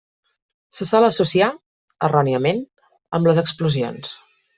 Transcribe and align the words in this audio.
Se 0.77 0.85
sol 0.91 1.05
associar, 1.09 1.49
erròniament, 2.07 2.63
amb 3.19 3.29
les 3.31 3.43
explosions. 3.43 4.11